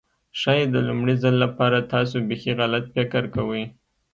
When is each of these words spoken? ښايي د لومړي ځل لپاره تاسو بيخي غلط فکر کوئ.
ښايي 0.39 0.65
د 0.73 0.77
لومړي 0.87 1.15
ځل 1.23 1.35
لپاره 1.45 1.87
تاسو 1.93 2.15
بيخي 2.27 2.51
غلط 2.59 2.85
فکر 2.95 3.23
کوئ. 3.35 3.63